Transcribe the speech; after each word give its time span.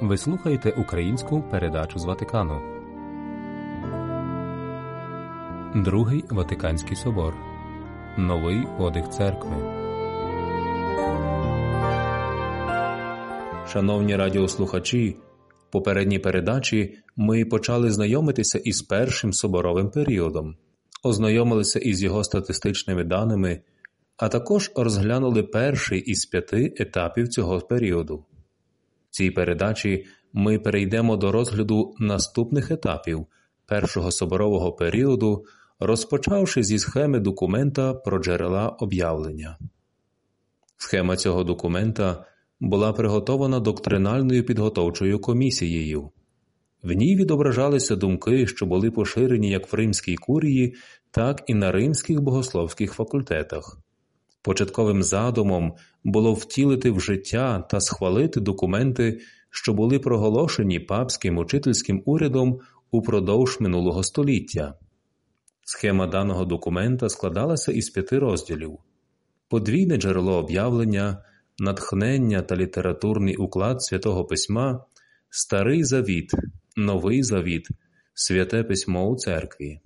Ви 0.00 0.16
слухаєте 0.16 0.70
українську 0.70 1.42
передачу 1.50 1.98
з 1.98 2.04
Ватикану. 2.04 2.60
Другий 5.84 6.24
Ватиканський 6.30 6.96
собор. 6.96 7.34
Новий 8.18 8.66
подих 8.78 9.10
церкви. 9.10 9.56
Шановні 13.68 14.16
радіослухачі, 14.16 15.16
в 15.68 15.72
попередній 15.72 16.18
передачі 16.18 16.98
ми 17.16 17.44
почали 17.44 17.90
знайомитися 17.90 18.58
із 18.58 18.82
першим 18.82 19.32
соборовим 19.32 19.90
періодом, 19.90 20.56
ознайомилися 21.02 21.78
із 21.78 22.02
його 22.02 22.24
статистичними 22.24 23.04
даними, 23.04 23.60
а 24.16 24.28
також 24.28 24.72
розглянули 24.76 25.42
перший 25.42 26.00
із 26.00 26.26
п'яти 26.26 26.74
етапів 26.76 27.28
цього 27.28 27.60
періоду. 27.60 28.24
Цій 29.18 29.30
передачі 29.30 30.06
ми 30.32 30.58
перейдемо 30.58 31.16
до 31.16 31.32
розгляду 31.32 31.94
наступних 31.98 32.70
етапів 32.70 33.26
першого 33.66 34.10
соборового 34.10 34.72
періоду, 34.72 35.44
розпочавши 35.80 36.62
зі 36.62 36.78
схеми 36.78 37.20
документа 37.20 37.94
про 37.94 38.18
джерела 38.18 38.68
об'явлення. 38.68 39.58
Схема 40.76 41.16
цього 41.16 41.44
документа 41.44 42.24
була 42.60 42.92
приготована 42.92 43.60
доктринальною 43.60 44.46
підготовчою 44.46 45.18
комісією. 45.18 46.10
В 46.82 46.92
ній 46.92 47.16
відображалися 47.16 47.96
думки, 47.96 48.46
що 48.46 48.66
були 48.66 48.90
поширені 48.90 49.50
як 49.50 49.72
в 49.72 49.76
Римській 49.76 50.16
курії, 50.16 50.74
так 51.10 51.42
і 51.46 51.54
на 51.54 51.72
римських 51.72 52.20
богословських 52.20 52.92
факультетах. 52.92 53.78
Початковим 54.42 55.02
задумом 55.02 55.74
було 56.04 56.34
втілити 56.34 56.90
в 56.90 57.00
життя 57.00 57.60
та 57.70 57.80
схвалити 57.80 58.40
документи, 58.40 59.20
що 59.50 59.72
були 59.72 59.98
проголошені 59.98 60.80
папським 60.80 61.38
учительським 61.38 62.02
урядом 62.06 62.60
упродовж 62.90 63.60
минулого 63.60 64.02
століття. 64.02 64.74
Схема 65.64 66.06
даного 66.06 66.44
документа 66.44 67.08
складалася 67.08 67.72
із 67.72 67.90
п'яти 67.90 68.18
розділів: 68.18 68.78
подвійне 69.48 69.96
джерело 69.96 70.36
об'явлення, 70.36 71.24
натхнення 71.58 72.42
та 72.42 72.56
літературний 72.56 73.36
уклад 73.36 73.82
святого 73.82 74.24
письма, 74.24 74.84
Старий 75.30 75.84
Завіт, 75.84 76.32
Новий 76.76 77.22
Завіт, 77.22 77.68
Святе 78.14 78.64
письмо 78.64 79.08
у 79.08 79.16
церкві. 79.16 79.80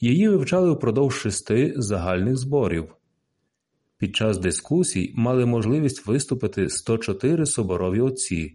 Її 0.00 0.28
вивчали 0.28 0.72
впродовж 0.72 1.14
шести 1.14 1.74
загальних 1.76 2.36
зборів. 2.36 2.95
Під 3.98 4.16
час 4.16 4.38
дискусій 4.38 5.12
мали 5.14 5.46
можливість 5.46 6.06
виступити 6.06 6.68
104 6.68 7.46
соборові 7.46 8.00
отці, 8.00 8.54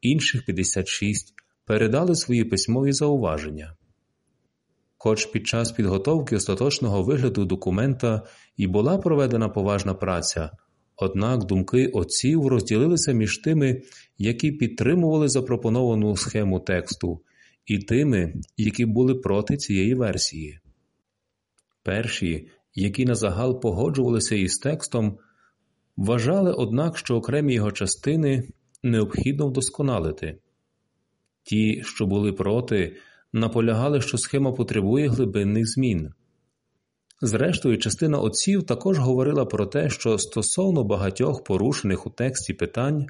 інших 0.00 0.44
56 0.44 1.34
передали 1.64 2.14
свої 2.14 2.44
письмові 2.44 2.92
зауваження. 2.92 3.76
Хоч 4.98 5.26
під 5.26 5.46
час 5.46 5.72
підготовки 5.72 6.36
остаточного 6.36 7.02
вигляду 7.02 7.44
документа 7.44 8.22
і 8.56 8.66
була 8.66 8.98
проведена 8.98 9.48
поважна 9.48 9.94
праця, 9.94 10.50
однак 10.96 11.44
думки 11.44 11.86
отців 11.86 12.46
розділилися 12.46 13.12
між 13.12 13.38
тими, 13.38 13.82
які 14.18 14.52
підтримували 14.52 15.28
запропоновану 15.28 16.16
схему 16.16 16.60
тексту, 16.60 17.22
і 17.66 17.78
тими, 17.78 18.34
які 18.56 18.86
були 18.86 19.14
проти 19.14 19.56
цієї 19.56 19.94
версії. 19.94 20.60
Перші 21.82 22.48
які 22.74 23.04
на 23.04 23.14
загал 23.14 23.60
погоджувалися 23.60 24.34
із 24.34 24.58
текстом, 24.58 25.18
вважали, 25.96 26.52
однак, 26.52 26.98
що 26.98 27.16
окремі 27.16 27.54
його 27.54 27.72
частини 27.72 28.48
необхідно 28.82 29.46
вдосконалити. 29.46 30.38
Ті, 31.42 31.82
що 31.84 32.06
були 32.06 32.32
проти, 32.32 32.96
наполягали, 33.32 34.00
що 34.00 34.18
схема 34.18 34.52
потребує 34.52 35.08
глибинних 35.08 35.68
змін. 35.68 36.10
Зрештою, 37.20 37.78
частина 37.78 38.18
отців 38.18 38.62
також 38.62 38.98
говорила 38.98 39.44
про 39.44 39.66
те, 39.66 39.90
що 39.90 40.18
стосовно 40.18 40.84
багатьох 40.84 41.44
порушених 41.44 42.06
у 42.06 42.10
тексті 42.10 42.54
питань 42.54 43.06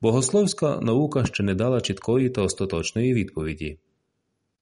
богословська 0.00 0.80
наука 0.80 1.24
ще 1.26 1.42
не 1.42 1.54
дала 1.54 1.80
чіткої 1.80 2.30
та 2.30 2.42
остаточної 2.42 3.14
відповіді. 3.14 3.78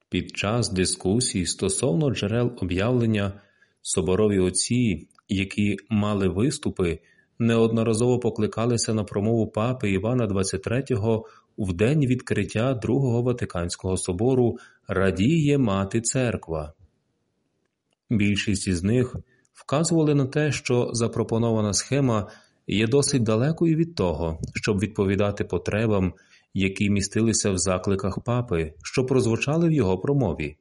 Під 0.08 0.36
час 0.36 0.68
дискусій 0.72 1.46
стосовно 1.46 2.10
джерел 2.10 2.52
об'явлення 2.60 3.40
Соборові 3.88 4.38
отці, 4.38 5.08
які 5.28 5.76
мали 5.90 6.28
виступи, 6.28 6.98
неодноразово 7.38 8.18
покликалися 8.18 8.94
на 8.94 9.04
промову 9.04 9.46
папи 9.46 9.90
Івана 9.90 10.26
XXIII 10.26 11.22
в 11.58 11.72
день 11.72 12.06
відкриття 12.06 12.74
Другого 12.74 13.22
Ватиканського 13.22 13.96
собору 13.96 14.58
Радіє 14.88 15.58
Мати 15.58 16.00
Церква. 16.00 16.72
Більшість 18.10 18.68
із 18.68 18.82
них 18.82 19.16
вказували 19.54 20.14
на 20.14 20.26
те, 20.26 20.52
що 20.52 20.90
запропонована 20.92 21.72
схема 21.72 22.30
є 22.66 22.86
досить 22.86 23.22
далекою 23.22 23.76
від 23.76 23.94
того, 23.94 24.40
щоб 24.54 24.78
відповідати 24.78 25.44
потребам, 25.44 26.14
які 26.54 26.90
містилися 26.90 27.50
в 27.50 27.58
закликах 27.58 28.18
папи, 28.24 28.74
що 28.82 29.04
прозвучали 29.04 29.68
в 29.68 29.72
його 29.72 29.98
промові. 29.98 30.56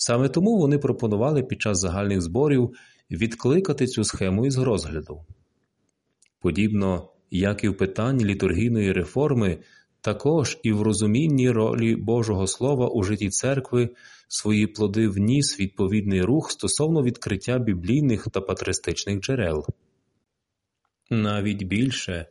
Саме 0.00 0.28
тому 0.28 0.58
вони 0.58 0.78
пропонували 0.78 1.42
під 1.42 1.62
час 1.62 1.80
загальних 1.80 2.20
зборів 2.20 2.70
відкликати 3.10 3.86
цю 3.86 4.04
схему 4.04 4.46
із 4.46 4.58
розгляду. 4.58 5.24
Подібно 6.40 7.08
як 7.30 7.64
і 7.64 7.68
в 7.68 7.76
питанні 7.76 8.24
літургійної 8.24 8.92
реформи, 8.92 9.58
також 10.00 10.58
і 10.62 10.72
в 10.72 10.82
розумінні 10.82 11.50
ролі 11.50 11.96
Божого 11.96 12.46
Слова 12.46 12.88
у 12.88 13.02
житті 13.02 13.28
церкви 13.28 13.90
свої 14.28 14.66
плоди 14.66 15.08
вніс 15.08 15.60
відповідний 15.60 16.22
рух 16.22 16.50
стосовно 16.50 17.02
відкриття 17.02 17.58
біблійних 17.58 18.28
та 18.32 18.40
патристичних 18.40 19.20
джерел. 19.20 19.66
Навіть 21.10 21.62
більше 21.62 22.26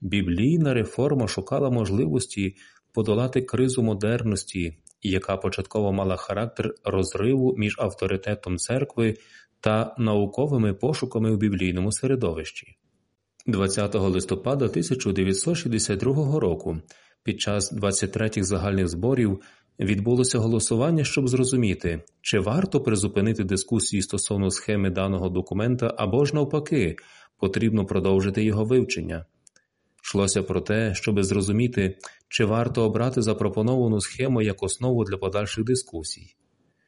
біблійна 0.00 0.74
реформа 0.74 1.28
шукала 1.28 1.70
можливості 1.70 2.56
подолати 2.92 3.42
кризу 3.42 3.82
модерності 3.82 4.76
яка 5.10 5.36
початково 5.36 5.92
мала 5.92 6.16
характер 6.16 6.74
розриву 6.84 7.54
між 7.58 7.76
авторитетом 7.78 8.56
церкви 8.58 9.16
та 9.60 9.94
науковими 9.98 10.74
пошуками 10.74 11.32
в 11.32 11.36
біблійному 11.36 11.92
середовищі. 11.92 12.76
20 13.46 13.94
листопада 13.94 14.64
1962 14.64 16.40
року 16.40 16.78
під 17.22 17.40
час 17.40 17.72
23-х 17.72 18.42
загальних 18.42 18.88
зборів 18.88 19.40
відбулося 19.80 20.38
голосування, 20.38 21.04
щоб 21.04 21.28
зрозуміти, 21.28 22.02
чи 22.20 22.38
варто 22.38 22.80
призупинити 22.80 23.44
дискусії 23.44 24.02
стосовно 24.02 24.50
схеми 24.50 24.90
даного 24.90 25.28
документа 25.28 25.94
або 25.98 26.24
ж 26.24 26.34
навпаки, 26.34 26.96
потрібно 27.38 27.86
продовжити 27.86 28.44
його 28.44 28.64
вивчення. 28.64 29.26
Йшлося 30.04 30.42
про 30.42 30.60
те, 30.60 30.94
щоби 30.94 31.22
зрозуміти, 31.22 31.98
чи 32.32 32.44
варто 32.44 32.82
обрати 32.82 33.22
запропоновану 33.22 34.00
схему 34.00 34.42
як 34.42 34.62
основу 34.62 35.04
для 35.04 35.16
подальших 35.16 35.64
дискусій. 35.64 36.34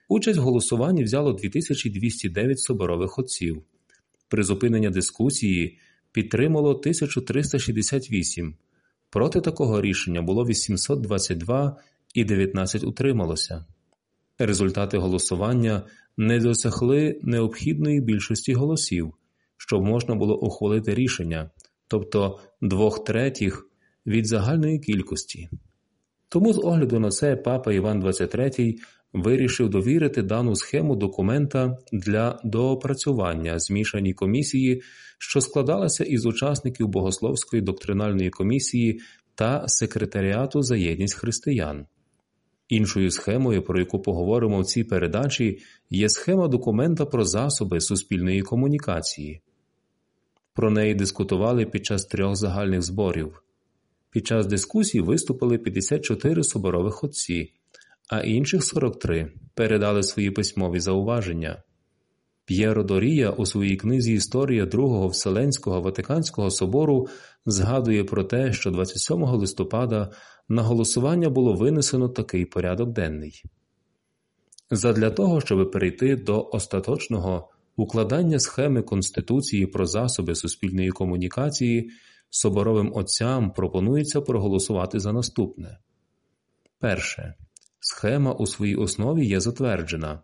Участь 0.08 0.38
в 0.38 0.42
голосуванні 0.42 1.04
взяло 1.04 1.32
2209 1.32 2.60
соборових 2.60 3.18
отців. 3.18 3.62
Призупинення 4.28 4.90
дискусії 4.90 5.78
підтримало 6.12 6.70
1368. 6.70 8.56
Проти 9.10 9.40
такого 9.40 9.80
рішення 9.82 10.22
було 10.22 10.46
822 10.46 11.76
і 12.14 12.24
19 12.24 12.84
утрималося. 12.84 13.64
Результати 14.38 14.98
голосування 14.98 15.82
не 16.16 16.38
досягли 16.38 17.20
необхідної 17.22 18.00
більшості 18.00 18.54
голосів, 18.54 19.14
щоб 19.56 19.84
можна 19.84 20.14
було 20.14 20.40
ухвалити 20.40 20.94
рішення, 20.94 21.50
тобто 21.88 22.40
двох 22.60 23.04
третіх 23.04 23.68
від 24.06 24.26
загальної 24.26 24.78
кількості. 24.78 25.48
Тому 26.28 26.52
з 26.52 26.58
огляду 26.58 27.00
на 27.00 27.08
це 27.08 27.36
папа 27.36 27.72
Іван 27.72 28.04
XXIII 28.04 28.74
вирішив 29.12 29.68
довірити 29.68 30.22
дану 30.22 30.56
схему 30.56 30.96
документа 30.96 31.76
для 31.92 32.40
доопрацювання 32.44 33.58
змішаній 33.58 34.14
комісії, 34.14 34.82
що 35.18 35.40
складалася 35.40 36.04
із 36.04 36.26
учасників 36.26 36.88
Богословської 36.88 37.62
доктринальної 37.62 38.30
комісії 38.30 39.00
та 39.34 39.68
секретаріату 39.68 40.62
за 40.62 40.76
єдність 40.76 41.14
християн. 41.14 41.86
Іншою 42.68 43.10
схемою, 43.10 43.62
про 43.62 43.78
яку 43.78 44.02
поговоримо 44.02 44.60
в 44.60 44.66
цій 44.66 44.84
передачі, 44.84 45.58
є 45.90 46.08
схема 46.08 46.48
документа 46.48 47.06
про 47.06 47.24
засоби 47.24 47.80
суспільної 47.80 48.42
комунікації. 48.42 49.40
Про 50.54 50.70
неї 50.70 50.94
дискутували 50.94 51.66
під 51.66 51.86
час 51.86 52.04
трьох 52.04 52.36
загальних 52.36 52.82
зборів. 52.82 53.43
Під 54.14 54.26
час 54.26 54.46
дискусій 54.46 55.00
виступили 55.00 55.58
54 55.58 56.44
соборових 56.44 57.04
отці, 57.04 57.52
а 58.08 58.20
інших 58.20 58.64
43 58.64 59.32
передали 59.54 60.02
свої 60.02 60.30
письмові 60.30 60.80
зауваження. 60.80 61.62
П'єро 62.44 62.84
Дорія 62.84 63.30
у 63.30 63.46
своїй 63.46 63.76
книзі 63.76 64.12
Історія 64.12 64.66
Другого 64.66 65.08
Вселенського 65.08 65.80
Ватиканського 65.80 66.50
собору 66.50 67.08
згадує 67.46 68.04
про 68.04 68.24
те, 68.24 68.52
що 68.52 68.70
27 68.70 69.22
листопада 69.22 70.12
на 70.48 70.62
голосування 70.62 71.30
було 71.30 71.54
винесено 71.54 72.08
такий 72.08 72.44
порядок 72.44 72.92
денний. 72.92 73.42
Задля 74.70 75.10
того, 75.10 75.40
щоб 75.40 75.70
перейти 75.70 76.16
до 76.16 76.48
остаточного 76.52 77.48
укладання 77.76 78.38
схеми 78.38 78.82
Конституції 78.82 79.66
про 79.66 79.86
засоби 79.86 80.34
суспільної 80.34 80.90
комунікації, 80.90 81.90
соборовим 82.34 82.92
отцям 82.94 83.50
пропонується 83.50 84.20
проголосувати 84.20 85.00
за 85.00 85.12
наступне. 85.12 85.78
Перше. 86.78 87.34
Схема 87.80 88.32
у 88.32 88.46
своїй 88.46 88.76
основі 88.76 89.26
є 89.26 89.40
затверджена. 89.40 90.22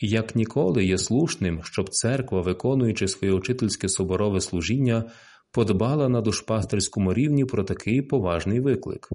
Як 0.00 0.36
ніколи 0.36 0.84
є 0.84 0.98
слушним, 0.98 1.60
щоб 1.62 1.88
церква, 1.90 2.40
виконуючи 2.40 3.08
своє 3.08 3.32
учительське 3.32 3.88
соборове 3.88 4.40
служіння, 4.40 5.10
подбала 5.52 6.08
на 6.08 6.20
душпастерському 6.20 7.14
рівні 7.14 7.44
про 7.44 7.64
такий 7.64 8.02
поважний 8.02 8.60
виклик. 8.60 9.08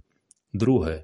Друге. 0.54 1.04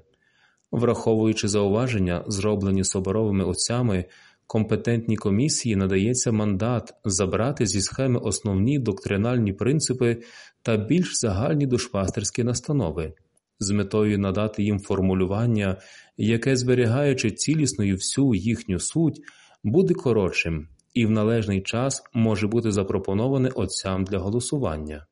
Враховуючи 0.72 1.48
зауваження, 1.48 2.24
зроблені 2.26 2.84
соборовими 2.84 3.44
отцями, 3.44 4.04
компетентній 4.50 5.16
комісії 5.16 5.76
надається 5.76 6.32
мандат 6.32 6.94
забрати 7.04 7.66
зі 7.66 7.80
схеми 7.80 8.20
основні 8.20 8.78
доктринальні 8.78 9.52
принципи 9.52 10.22
та 10.62 10.76
більш 10.76 11.10
загальні 11.12 11.66
душпастерські 11.66 12.44
настанови, 12.44 13.12
з 13.58 13.70
метою 13.70 14.18
надати 14.18 14.62
їм 14.62 14.78
формулювання, 14.78 15.76
яке, 16.16 16.56
зберігаючи 16.56 17.30
цілісною 17.30 17.94
всю 17.94 18.34
їхню 18.34 18.78
суть, 18.78 19.20
буде 19.64 19.94
коротшим 19.94 20.68
і 20.94 21.06
в 21.06 21.10
належний 21.10 21.62
час 21.62 22.02
може 22.14 22.46
бути 22.46 22.72
запропоноване 22.72 23.48
отцям 23.54 24.04
для 24.04 24.18
голосування. 24.18 25.06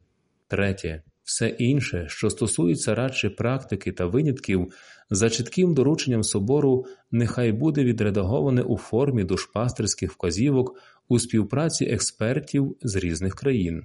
Третє. 0.49 1.03
Все 1.29 1.49
інше, 1.49 2.07
що 2.09 2.31
стосується 2.31 2.95
радше 2.95 3.31
практики 3.31 3.93
та 3.93 4.07
винятків, 4.07 4.73
за 5.11 5.31
чітким 5.31 5.75
дорученням 5.75 6.23
собору, 6.23 6.87
нехай 7.11 7.53
буде 7.53 7.85
відредаговане 7.85 8.63
у 8.63 8.77
формі 8.77 9.25
душпастерських 9.25 10.13
вказівок 10.13 10.81
у 11.09 11.19
співпраці 11.19 11.85
експертів 11.85 12.77
з 12.83 12.97
різних 12.97 13.35
країн. 13.35 13.85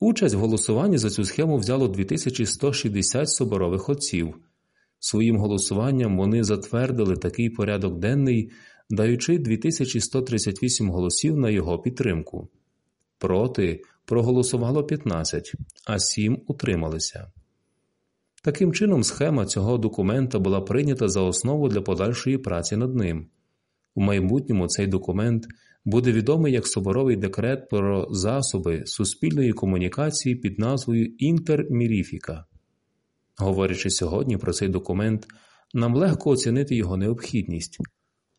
Участь 0.00 0.34
в 0.34 0.38
голосуванні 0.38 0.98
за 0.98 1.10
цю 1.10 1.24
схему 1.24 1.56
взяло 1.56 1.88
2160 1.88 3.30
соборових 3.30 3.88
отців. 3.88 4.34
Своїм 4.98 5.36
голосуванням 5.36 6.16
вони 6.16 6.44
затвердили 6.44 7.16
такий 7.16 7.50
порядок 7.50 7.98
денний, 7.98 8.50
даючи 8.90 9.38
2138 9.38 10.90
голосів 10.90 11.36
на 11.36 11.50
його 11.50 11.78
підтримку. 11.78 12.48
Проти 13.18 13.82
проголосувало 14.10 14.84
15, 14.84 15.52
а 15.86 15.98
7 15.98 16.38
утрималися. 16.46 17.32
Таким 18.42 18.72
чином, 18.72 19.04
схема 19.04 19.46
цього 19.46 19.78
документа 19.78 20.38
була 20.38 20.60
прийнята 20.60 21.08
за 21.08 21.20
основу 21.20 21.68
для 21.68 21.80
подальшої 21.80 22.38
праці 22.38 22.76
над 22.76 22.96
ним. 22.96 23.26
У 23.94 24.00
майбутньому 24.00 24.68
цей 24.68 24.86
документ 24.86 25.46
буде 25.84 26.12
відомий 26.12 26.52
як 26.52 26.66
Соборовий 26.66 27.16
декрет 27.16 27.68
про 27.68 28.08
засоби 28.10 28.82
суспільної 28.86 29.52
комунікації 29.52 30.34
під 30.34 30.58
назвою 30.58 31.06
Інтерміріфіка. 31.06 32.44
Говорячи 33.36 33.90
сьогодні 33.90 34.36
про 34.36 34.52
цей 34.52 34.68
документ, 34.68 35.26
нам 35.74 35.94
легко 35.96 36.30
оцінити 36.30 36.76
його 36.76 36.96
необхідність. 36.96 37.78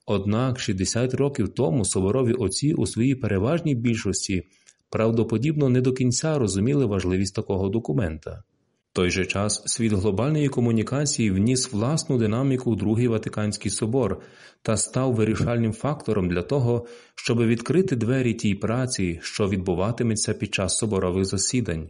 Однак 0.05 0.59
60 0.59 1.13
років 1.13 1.49
тому 1.49 1.85
соборові 1.85 2.33
отці 2.33 2.73
у 2.73 2.85
своїй 2.85 3.15
переважній 3.15 3.75
більшості 3.75 4.43
правдоподібно 4.91 5.69
не 5.69 5.81
до 5.81 5.93
кінця 5.93 6.39
розуміли 6.39 6.85
важливість 6.85 7.35
такого 7.35 7.69
документа. 7.69 8.43
В 8.91 8.93
той 8.93 9.11
же 9.11 9.25
час 9.25 9.63
світ 9.65 9.93
глобальної 9.93 10.47
комунікації 10.47 11.31
вніс 11.31 11.71
власну 11.71 12.17
динаміку 12.17 12.71
у 12.71 12.75
Другий 12.75 13.07
Ватиканський 13.07 13.71
собор 13.71 14.21
та 14.61 14.77
став 14.77 15.13
вирішальним 15.13 15.73
фактором 15.73 16.29
для 16.29 16.41
того, 16.41 16.85
щоб 17.15 17.45
відкрити 17.45 17.95
двері 17.95 18.33
тій 18.33 18.55
праці, 18.55 19.19
що 19.23 19.49
відбуватиметься 19.49 20.33
під 20.33 20.53
час 20.53 20.77
соборових 20.77 21.25
засідань. 21.25 21.89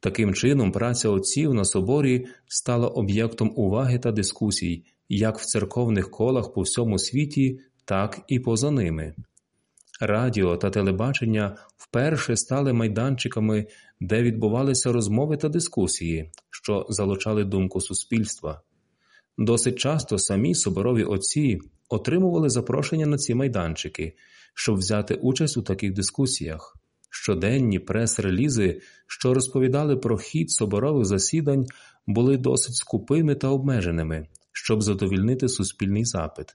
Таким 0.00 0.34
чином, 0.34 0.72
праця 0.72 1.08
отців 1.08 1.54
на 1.54 1.64
соборі 1.64 2.26
стала 2.46 2.88
об'єктом 2.88 3.52
уваги 3.56 3.98
та 3.98 4.12
дискусій 4.12 4.84
як 5.08 5.38
в 5.38 5.44
церковних 5.44 6.10
колах 6.10 6.52
по 6.52 6.60
всьому 6.60 6.98
світі, 6.98 7.60
так 7.84 8.20
і 8.28 8.40
поза 8.40 8.70
ними. 8.70 9.14
Радіо 10.04 10.56
та 10.56 10.70
телебачення 10.70 11.56
вперше 11.76 12.36
стали 12.36 12.72
майданчиками, 12.72 13.66
де 14.00 14.22
відбувалися 14.22 14.92
розмови 14.92 15.36
та 15.36 15.48
дискусії, 15.48 16.30
що 16.50 16.86
залучали 16.88 17.44
думку 17.44 17.80
суспільства. 17.80 18.62
Досить 19.38 19.78
часто 19.78 20.18
самі 20.18 20.54
соборові 20.54 21.04
отці 21.04 21.58
отримували 21.88 22.50
запрошення 22.50 23.06
на 23.06 23.16
ці 23.16 23.34
майданчики, 23.34 24.16
щоб 24.54 24.76
взяти 24.76 25.14
участь 25.14 25.56
у 25.56 25.62
таких 25.62 25.92
дискусіях. 25.92 26.76
Щоденні 27.10 27.78
прес-релізи, 27.78 28.80
що 29.06 29.34
розповідали 29.34 29.96
про 29.96 30.18
хід 30.18 30.50
соборових 30.50 31.04
засідань, 31.04 31.66
були 32.06 32.36
досить 32.36 32.74
скупими 32.74 33.34
та 33.34 33.48
обмеженими, 33.48 34.26
щоб 34.52 34.82
задовільнити 34.82 35.48
суспільний 35.48 36.04
запит. 36.04 36.46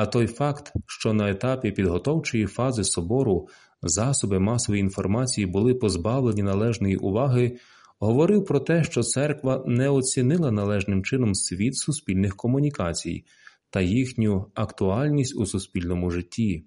А 0.00 0.06
той 0.06 0.26
факт, 0.26 0.72
що 0.86 1.12
на 1.12 1.30
етапі 1.30 1.70
підготовчої 1.70 2.46
фази 2.46 2.84
собору 2.84 3.48
засоби 3.82 4.38
масової 4.38 4.80
інформації 4.80 5.46
були 5.46 5.74
позбавлені 5.74 6.42
належної 6.42 6.96
уваги, 6.96 7.58
говорив 7.98 8.44
про 8.44 8.60
те, 8.60 8.84
що 8.84 9.02
церква 9.02 9.64
не 9.66 9.88
оцінила 9.88 10.50
належним 10.50 11.04
чином 11.04 11.34
світ 11.34 11.76
суспільних 11.76 12.36
комунікацій 12.36 13.24
та 13.70 13.80
їхню 13.80 14.46
актуальність 14.54 15.36
у 15.36 15.46
суспільному 15.46 16.10
житті. 16.10 16.64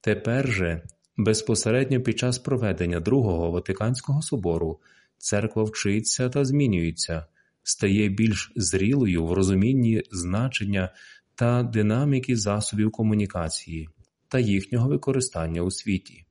Тепер 0.00 0.52
же, 0.52 0.82
безпосередньо 1.16 2.00
під 2.00 2.18
час 2.18 2.38
проведення 2.38 3.00
Другого 3.00 3.50
Ватиканського 3.50 4.22
собору, 4.22 4.80
церква 5.16 5.62
вчиться 5.62 6.28
та 6.28 6.44
змінюється, 6.44 7.26
стає 7.62 8.08
більш 8.08 8.52
зрілою 8.56 9.26
в 9.26 9.32
розумінні 9.32 10.02
значення 10.10 10.90
та 11.38 11.62
динаміки 11.62 12.36
засобів 12.36 12.90
комунікації 12.90 13.88
та 14.28 14.38
їхнього 14.38 14.88
використання 14.88 15.62
у 15.62 15.70
світі. 15.70 16.24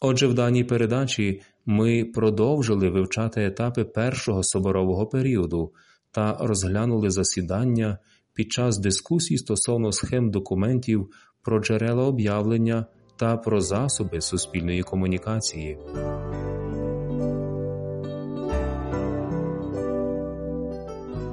Отже, 0.00 0.26
в 0.26 0.34
даній 0.34 0.64
передачі 0.64 1.42
ми 1.66 2.04
продовжили 2.04 2.90
вивчати 2.90 3.44
етапи 3.44 3.84
першого 3.84 4.42
соборового 4.42 5.06
періоду 5.06 5.72
та 6.10 6.36
розглянули 6.40 7.10
засідання 7.10 7.98
під 8.34 8.52
час 8.52 8.78
дискусій 8.78 9.38
стосовно 9.38 9.92
схем 9.92 10.30
документів 10.30 11.10
про 11.42 11.60
джерела 11.60 12.04
об'явлення 12.04 12.86
та 13.16 13.36
про 13.36 13.60
засоби 13.60 14.20
суспільної 14.20 14.82
комунікації. 14.82 15.78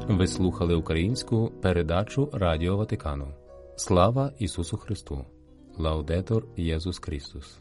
Ви 0.10 0.28
слухали 0.28 0.76
українську 0.76 1.52
передачу 1.62 2.30
Радіо 2.34 2.78
Ватикану. 2.78 3.28
Слава 3.76 4.32
Ісусу 4.40 4.78
Христу! 4.78 5.26
Лаудетор 5.78 6.48
Єсус 6.58 7.00
Христос! 7.00 7.60